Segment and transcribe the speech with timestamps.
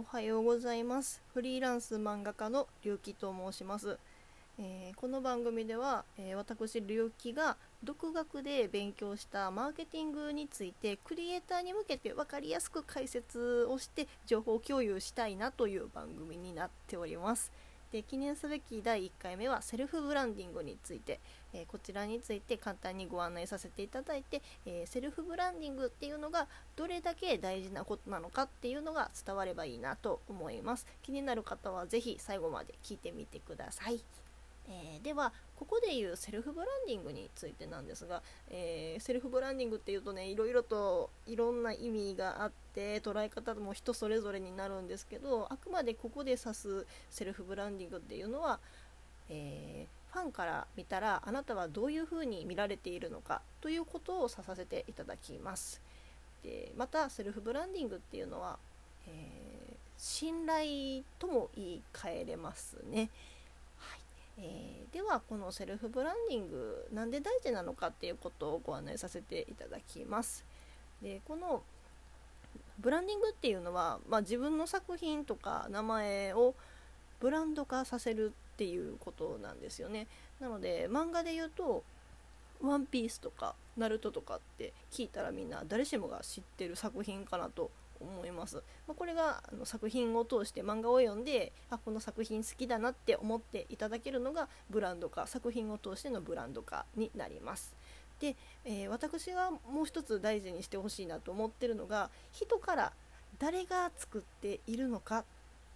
[0.00, 1.20] おはようございます。
[1.34, 3.98] フリーランス漫画家の龍樹と申します、
[4.58, 17.52] えー、この番組では、えー、私龍樹が独学で勉強したマーケティングについてクリエイターに向けて分かりやすく解説をして情報共有したいなという番組になっております。
[17.92, 21.20] で記念すべき第1回目はセルフブランディングについて、
[21.52, 26.46] えー、こちらについて簡単にご案内させていただいて、えー、セルフブランディングっていうのが
[26.76, 30.86] どれだけ大事なことなのかっていうのが伝わればいいなと思います。
[31.02, 34.00] 気になる方は是非最後まで聞いてみてください。
[34.68, 48.58] えー、ではここでいうセルフブランディングについてなんですが、えー、セルフブランディングっていうとねいろいろといろんな意味があって捉え方も人それぞれになるんですけどあくまでここで指すセルフブランディングっていうのは、
[49.28, 55.80] えー、ファンから見たらあなたはどういうふうに見られているのかということを指させていただきます
[56.42, 58.58] でまたセルフブランディングっていうのは、
[59.06, 63.10] え信頼とも言い換えれますね。
[65.10, 70.44] はこのセルフブランディングなんで大事なのかっていうことをご案内させていただきます。
[71.02, 71.62] でこの
[72.78, 76.54] ブランディングっていうのは、まあ、自分の作品とか名前を
[77.20, 80.06] ブランド化させるっていうことなんですよね。
[80.40, 81.82] なので漫画で言うと
[82.62, 87.70] 「ワンピースとか「ナルトとかって聞いたらみんな誰しもが知ってる作品かなと
[88.00, 88.56] 思います。
[88.86, 97.74] まあ、これがあの作品を通して漫画を読んであこの作品好きだなって思っていただけるのがブランド化作品を通してのブランド化になります。
[98.20, 102.92] で、えー、私がもう一つ大事にしてほしいなと思ってるのが人から
[103.38, 105.24] 誰が作っているのかっ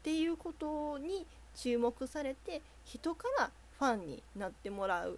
[0.02, 5.16] ていうことに注目されて人からファンになってもらうっ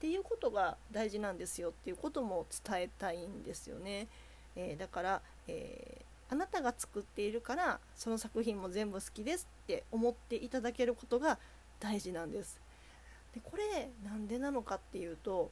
[0.00, 4.08] ていうことが大事なんですよっていうことも伝えたいんですよね。
[4.56, 11.38] えー、だから、えーあなたが作っているからその作品も全部好きですって思っていただけることが
[11.80, 12.60] 大事なんです。
[13.34, 15.50] でこれなんでなのかっていうと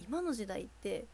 [0.00, 1.06] 今の時代って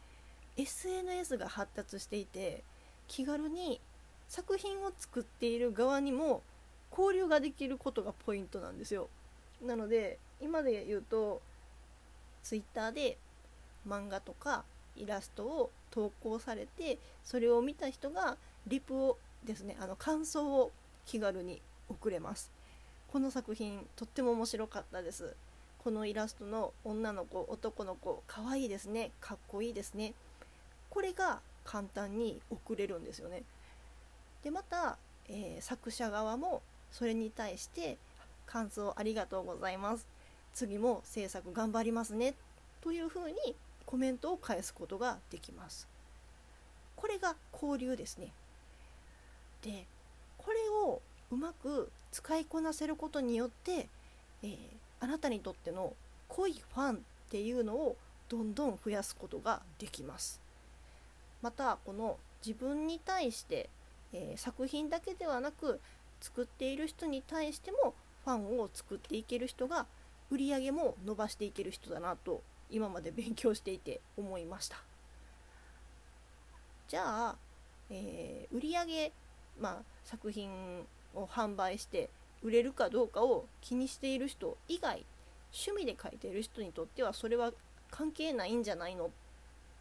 [0.57, 2.63] SNS が発達していて
[3.07, 3.81] 気軽に
[4.27, 6.41] 作品を作っている側にも
[6.91, 9.09] 交流ができることがポイントなんですよ。
[9.61, 11.41] なので今で言うと
[12.43, 13.17] Twitter で
[13.87, 14.65] 漫画とか
[14.95, 18.35] イラストを投稿されてそれを見た人が
[18.67, 20.71] リプをですねあの感想を
[21.05, 22.51] 気軽に送れます。
[23.11, 25.35] この作品とっても面白かったです。
[25.81, 30.13] このイラストの女の子男の子かわいいですねかっこいいですね。
[30.89, 33.43] これが簡単に送れるんですよね。
[34.43, 34.97] でまた、
[35.29, 37.97] えー、作者側もそれに対して
[38.45, 40.05] 感想ありがとうございます。
[40.53, 42.33] 次も制作頑張りますね。
[42.81, 45.87] というふうにコメントを返すことができます。
[46.95, 48.31] これが交流ですね。
[49.61, 49.85] で
[50.37, 51.01] これを
[51.31, 53.89] うまく使いこなせることによって、
[54.43, 54.57] えー、
[54.99, 55.93] あなたにとっての
[56.29, 57.95] 濃いファンっていうのを
[58.29, 60.39] どんどん増やすことができます。
[61.41, 63.69] またこの自分に対して、
[64.13, 65.79] えー、作品だけではなく
[66.21, 69.85] 作っている人に対してもファンを作っていける人が
[70.31, 74.77] 売り上げも伸ばしていける人だなと今まで勉強していて思いました。
[76.87, 77.35] じゃあ、
[77.89, 79.11] えー、売上
[79.59, 80.49] まあ、作品
[81.13, 82.09] を販売して
[82.43, 85.05] 売れるかどうかを気にしている人以外
[85.53, 87.51] 趣味で描いている人にとってはそれは
[87.89, 89.09] 関係ないんじゃないのっ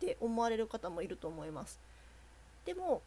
[0.00, 1.80] て思われる方もいると思います。
[2.64, 3.02] でも、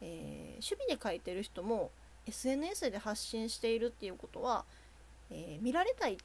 [0.00, 0.08] えー、
[0.54, 1.90] 趣味で描いてる人も
[2.26, 4.64] SNS で発信しているっていうことは、
[5.30, 6.18] えー、見られたい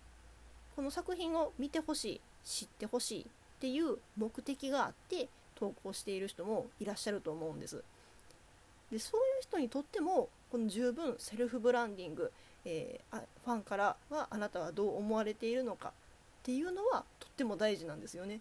[0.76, 2.22] この作品を見てほしい。
[2.48, 3.26] 知ってほしいっ
[3.60, 7.84] ていう目的があって投稿している人もいらっしゃると思うんです。
[8.90, 12.32] でそういう人にとってもこの十分セルフブランディング、
[12.64, 15.92] えー、ファンからはあなたはどう思われているのかっ
[16.44, 18.40] ていうのはとっても大事なんですよね。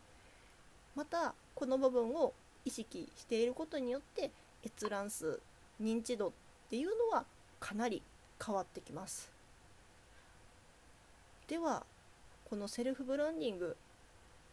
[0.94, 2.32] またこの部分を
[2.64, 4.30] 意識していることによって
[4.64, 5.40] 閲覧数
[5.82, 6.32] 認知度っ
[6.70, 7.24] ていうのは
[7.58, 8.02] かなり
[8.44, 9.30] 変わってきます。
[11.48, 11.84] では
[12.48, 13.76] このセルフブランディング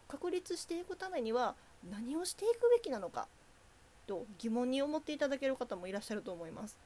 [0.08, 1.54] 確立していくためには
[1.90, 3.26] 何をしていくべきなのか
[4.06, 6.76] と疑問に思っていただける方もいらっしゃると思います。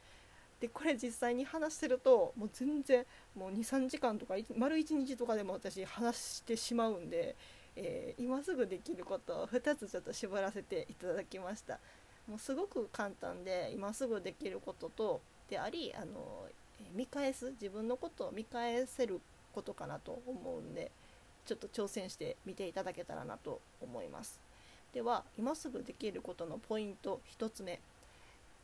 [0.60, 3.04] でこれ実際に話してるともう全然
[3.36, 7.36] もう23時間とか丸1日とかでも私話してしまうんで、
[7.76, 11.78] えー、今すぐできることを2つちょっと絞らせていただきました
[12.28, 16.46] もうすごく簡単で今すぐできることとでありあの
[16.94, 19.20] 見返す自分のことを見返せる
[19.54, 20.90] ことかなと思うんで
[21.48, 24.38] ちょっと挑戦してみていただけたらなと思います。
[24.92, 27.80] では今すぐできることのポイント1つ目。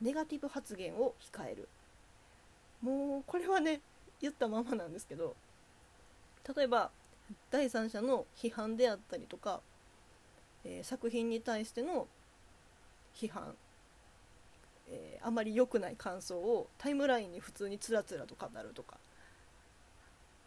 [0.03, 1.67] ネガティブ発言を控える。
[2.83, 3.81] もうこれはね
[4.21, 5.35] 言ったままなんですけど
[6.55, 6.91] 例えば
[7.51, 9.61] 第三者の批判であったりとか、
[10.67, 12.07] えー、作品に対しての
[13.17, 13.55] 批判、
[14.91, 18.99] えー、あまり良くない感想をタイムラインに普通につらつらと語るとか。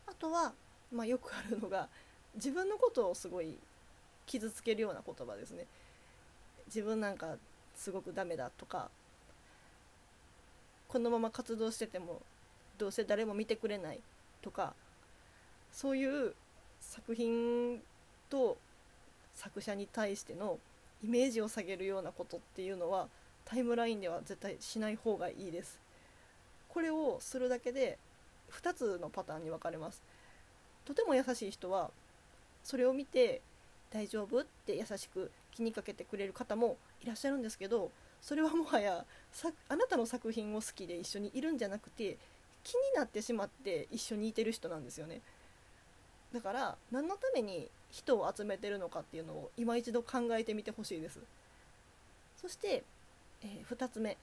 [0.05, 0.53] あとは、
[0.91, 1.89] まあ、よくあるのが
[2.37, 3.57] 自分のことをすごい
[4.25, 5.65] 傷つけるような言葉ですね。
[6.67, 7.35] 自分なんか
[7.75, 8.89] すごくダメだとか
[10.87, 12.21] このまま活動してても
[12.77, 13.99] どうせ誰も見てくれない
[14.41, 14.73] とか
[15.71, 16.33] そういう
[16.79, 17.81] 作品
[18.29, 18.57] と
[19.35, 20.59] 作者に対しての
[21.03, 23.07] イメージを下げるようなことっていうのは
[23.45, 25.79] タイムラインでは絶対しない方がいいです。
[26.69, 27.97] これをするだけで
[28.51, 30.01] 2つのパターンに分かれます。
[30.85, 31.91] とても優しい人は
[32.67, 33.41] それを見て
[33.91, 37.91] 大丈夫って優しく気にかけてくれる方もいらっしゃるんですけど
[38.21, 39.05] それはもはや
[39.69, 42.17] あなたの作品を好きで一緒にいるんじゃなくて
[42.65, 45.21] 気になってしまって一緒にいてる人なんですよね。
[46.33, 51.21] だから何のために人を集めてるのかっていうのを今一度考えてみてほしいです。
[52.35, 52.83] そして、
[53.43, 54.17] えー、2つ目。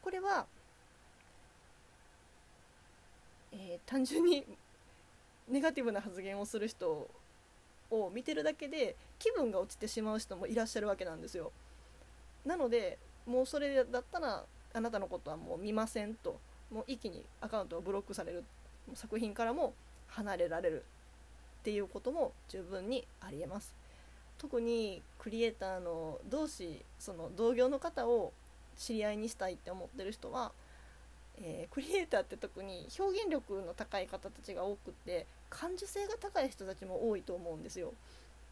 [0.00, 0.46] これは、
[3.50, 4.46] えー、単純に
[5.48, 7.10] ネガティブな発言をする人
[7.90, 11.52] を見てるだけで気分が落ちてしまう人もいらっしゃるわけなんですよ。
[12.44, 16.38] なのでもうそれだったらあなたのことはもう見ませんと。
[16.70, 18.44] もう一気にアカウントをブロックされる。
[18.94, 19.74] 作品からも
[20.08, 20.84] 離れられる。
[21.60, 23.74] っていうことも十分にありえます。
[24.38, 28.32] 特にクリエイターの同士その同業の方を
[28.76, 30.52] 知り合いにしたいって思ってる人は、
[31.42, 37.92] えー、クリエイターって特に表現力の高い方たちが多くって感受性が高い人たちも多いと思うんですよ。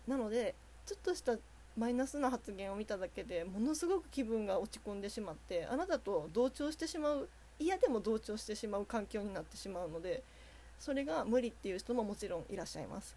[0.07, 0.55] なので
[0.87, 1.37] ちょっとした
[1.77, 7.29] マイナスな発言を見ただけでものすごく気分が落ち込んでしまってあなたと同調してしまう
[7.59, 10.23] 嫌でも同調してしまう環境になってしまうので
[10.79, 13.17] それが無理っていう人ももちろんいらっしゃいます、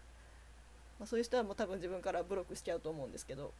[0.98, 3.52] まあ、そういう人はもう多分自分からブロックしちゃうと思うんですけど、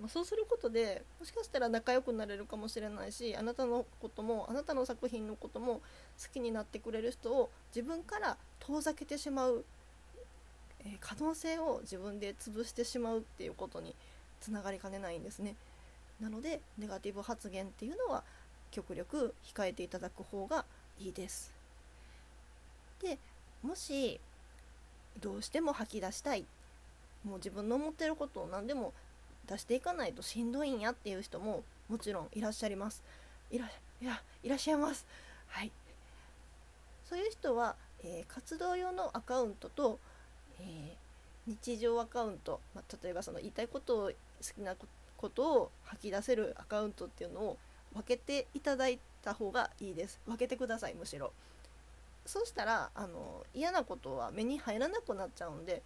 [0.00, 5.80] まあ、そうすることでもしかしたら仲良くなれるかもしれないしあなたのこともあなたの作品のことも
[6.22, 9.64] 好きになってくれる人を自分から遠ざけてしまう、
[10.80, 13.94] えー、可能性を自分で潰してしまうっていうことに
[14.40, 15.54] つながりかねないんですね。
[16.20, 18.22] なのでネガティブ発言っていうのは
[18.70, 20.66] 極力控えていただく方が
[20.98, 21.52] いいです。
[23.02, 23.18] で
[23.62, 24.20] もし
[25.20, 26.44] どうしても吐き出したい。
[27.24, 28.92] もう自分の思ってることを何でも
[29.46, 33.02] 出していかないとしんどいんやっていう人ももちろんいらっしゃいます。
[33.50, 35.06] いらいやいらっしゃいます。
[35.48, 35.70] はい。
[37.08, 39.98] そういう人は、えー、活動用のアカウントと、
[40.60, 44.12] えー、日常アカウント、まあ、例えばその言いたいことを好
[44.54, 44.74] きな
[45.16, 47.56] ことを吐き出せるアカウントっていうのを
[47.94, 50.20] 分けていただいた方がいいです。
[50.26, 51.32] 分けてくださいむしろ。
[52.26, 55.80] そうしたらあの嫌なことは目に入らなくなっちゃうんで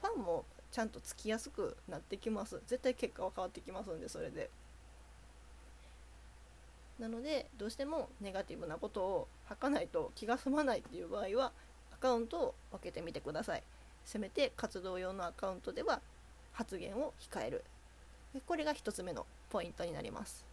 [0.00, 2.60] ファンもちゃんとつきやすくなってきます。
[2.66, 4.50] 絶対結果は変わってきますんでそれで。
[6.98, 11.52] なのでどうしてもネガティブなことを吐かないと気が済まないっていう場合は
[11.92, 13.62] アカウントを分けてみてください。
[14.04, 16.00] せめて活動用のアカウントでは
[16.50, 17.62] 発言を控える。
[18.44, 20.44] これが1つ目のポイントになります。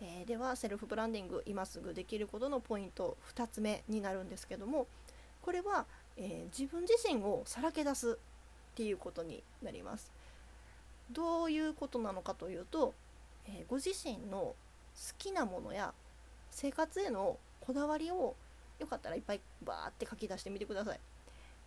[0.00, 4.86] えー、ではセルフブランディング今すぐできることのポイント2つ目になるんですけども
[5.42, 5.84] これは、
[6.16, 8.18] えー、自分自身をさらけ出す
[8.78, 10.12] っていうことになります。
[11.10, 12.94] どういうことなのかというと、
[13.44, 14.54] えー、ご自身の好
[15.18, 15.92] きなものや
[16.52, 18.36] 生活へのこだわりを
[18.78, 21.00] よかったらいっぱいバーって書き出してみてください。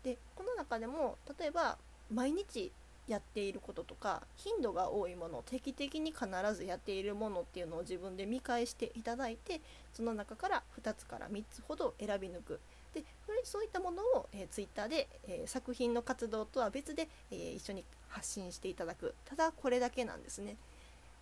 [0.03, 1.77] でこの中でも例えば
[2.10, 2.72] 毎日
[3.10, 9.60] やっていることとか頻度が多いもの定期的に必ずやっているものっていうのを自分で見返していただいて
[9.91, 12.62] その中から2つから3つほど選び抜く
[12.93, 13.03] で
[13.43, 19.15] そういったものを、えー、Twitter で、えー、作品の活動とは別で、えー、一緒に発信していただく。
[19.25, 20.57] ただこれだけなんですね。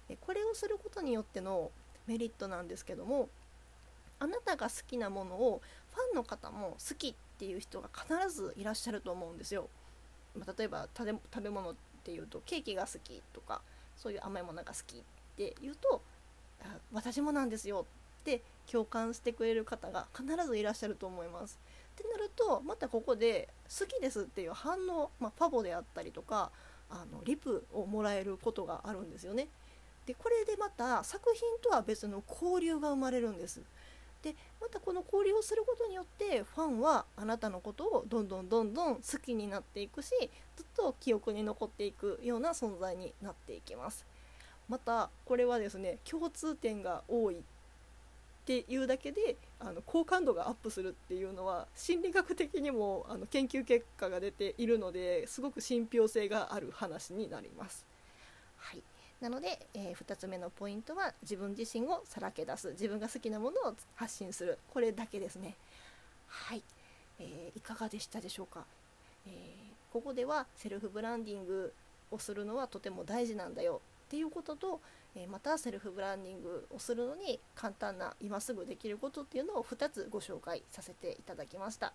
[0.07, 1.71] でこれをすることによっての
[2.07, 3.29] メリットなんですけども
[4.19, 5.61] あなたが好きなものを
[5.91, 9.69] ファンの方も好きっていう人が必ずいらっしゃると思うんですよ。
[10.35, 13.61] まあ、例えば食べ物っていうとケーキが好きとか
[13.95, 15.01] そういう甘いものが好きっ
[15.35, 16.01] て言うと
[16.91, 17.85] 私もなんですよ
[18.21, 21.59] って共感してくれる方が必ずいらっしゃると思います。
[21.99, 23.49] ってなるとまたここで
[23.79, 26.51] 好きですっていう反応、まあ、ファボであったりとか
[26.89, 29.47] あのリプをもらえることがあるんですよね。
[30.05, 33.61] でこれでまた作品とは別の交流が生まれるんです。
[34.21, 40.09] でまたこの交流をすることによってファンはあなたのことをどんどんどんどん好きになっていくし
[40.57, 44.05] ずっと記憶に残っていくような存在になっていきます
[44.67, 47.41] またこれはですね共通点が多いっ
[48.41, 57.85] っていうだけであの好感度がアップするっていうのは心理学的にもあの研究結果が出ているのですごく信憑性がある話になります。
[58.57, 58.83] はい。
[59.21, 65.55] なので、えー、2つ目のポイントは自分自身をさらけ出す自分が好きなものを発信するこれだけですね。
[66.27, 66.63] はい、
[67.19, 68.65] えー、いかがでしたでしょうか、
[69.27, 71.73] えー、ここではセルフブランディング
[72.11, 74.79] をするのはとても大事なんだよっていうことと、
[75.15, 81.93] えまたセルフブランディングをするのに簡単な今すぐできることっていうのを2つご紹介させていただきました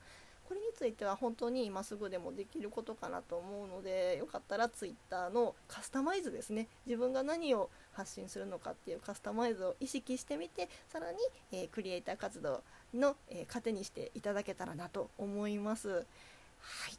[0.49, 11.19] これについては本当に今すぐでもできることかなと思うのでよかったら Twitter のカスタマイズですね自分が何を発信するのかっていうカスタマイズを意識してみてさらに、
[11.53, 15.89] え、クリエイター活動の、え、糧にしていただけたらなと思います。
[15.89, 16.01] は
[16.91, 16.99] い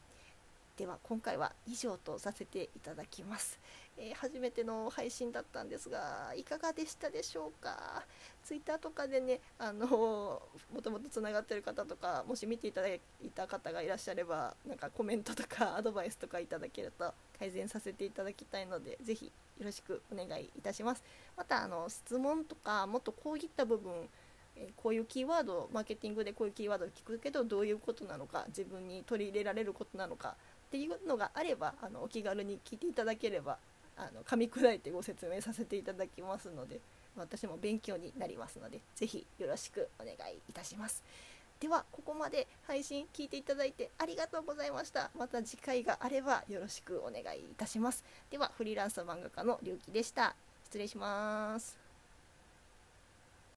[0.77, 3.59] では今回は以上とさせていただきます。
[3.97, 8.03] えー、初めての配信だったんですがいかがでしたでしょうか
[8.43, 9.87] ？Twitter とかでねあの
[10.73, 12.99] もともとつながってる方とかもし見ていただい
[13.33, 21.03] た方がいらっしゃればなんかコメントとか アドバイスとかいただけると改善させていただきたいのでぜひよろしくお願いいたします。
[21.37, 24.09] またあの質問とかもっとこういった部分
[24.57, 30.35] えこういうキーワードマーケティングでこういうキーワードを聞くけどどういうことなのか自分に取り入れられることなのか
[30.67, 33.57] っていうのがあればあのお気軽に聞いていただければ
[33.97, 36.79] あの噛み砕いてご説明させていただきますので
[37.15, 41.03] 私も勉強になりますので是非よろしくお願いいたします。
[41.59, 45.09] ではここまで配信聞いていただいてありがとうございました。
[45.17, 48.03] また次回があればよろしくお願いいたします。
[48.29, 50.35] ではフリーランス漫画家のりゅうきでした。
[50.65, 51.84] 失礼します。